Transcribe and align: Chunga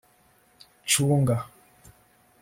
Chunga 0.91 1.37